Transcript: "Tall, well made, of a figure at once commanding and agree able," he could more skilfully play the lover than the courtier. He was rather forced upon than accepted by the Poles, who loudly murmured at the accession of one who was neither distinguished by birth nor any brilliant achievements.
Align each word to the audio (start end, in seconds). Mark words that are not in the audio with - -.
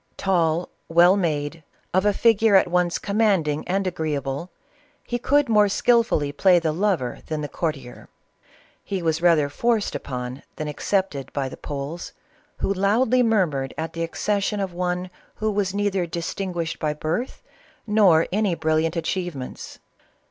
"Tall, 0.27 0.69
well 0.89 1.15
made, 1.15 1.61
of 1.93 2.07
a 2.07 2.11
figure 2.11 2.55
at 2.55 2.67
once 2.67 2.97
commanding 2.97 3.63
and 3.67 3.85
agree 3.85 4.15
able," 4.15 4.49
he 5.05 5.19
could 5.19 5.47
more 5.47 5.69
skilfully 5.69 6.31
play 6.31 6.57
the 6.57 6.71
lover 6.71 7.19
than 7.27 7.41
the 7.41 7.47
courtier. 7.47 8.09
He 8.83 9.03
was 9.03 9.21
rather 9.21 9.47
forced 9.47 9.93
upon 9.93 10.41
than 10.55 10.67
accepted 10.67 11.31
by 11.33 11.49
the 11.49 11.55
Poles, 11.57 12.13
who 12.57 12.73
loudly 12.73 13.21
murmured 13.21 13.75
at 13.77 13.93
the 13.93 14.01
accession 14.01 14.59
of 14.59 14.73
one 14.73 15.11
who 15.35 15.51
was 15.51 15.71
neither 15.71 16.07
distinguished 16.07 16.79
by 16.79 16.95
birth 16.95 17.43
nor 17.85 18.25
any 18.31 18.55
brilliant 18.55 18.95
achievements. 18.95 19.77